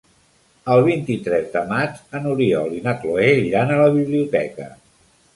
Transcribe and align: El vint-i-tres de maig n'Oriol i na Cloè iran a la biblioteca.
El 0.75 0.79
vint-i-tres 0.85 1.43
de 1.57 1.61
maig 1.71 1.99
n'Oriol 2.23 2.73
i 2.77 2.81
na 2.87 2.93
Cloè 3.03 3.27
iran 3.49 3.75
a 3.75 3.77
la 3.83 3.91
biblioteca. 3.99 4.67